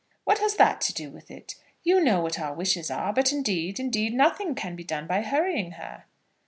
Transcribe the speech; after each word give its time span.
"What 0.23 0.39
has 0.39 0.55
that 0.55 0.81
to 0.81 0.93
do 0.95 1.11
with 1.11 1.29
it? 1.29 1.53
You 1.83 2.03
know 2.03 2.21
what 2.21 2.39
our 2.39 2.55
wishes 2.55 2.89
are; 2.89 3.13
but, 3.13 3.31
indeed, 3.31 3.79
indeed, 3.79 4.15
nothing 4.15 4.55
can 4.55 4.75
be 4.75 4.83
done 4.83 5.05
by 5.05 5.21
hurrying 5.21 5.73
her." 5.73 6.05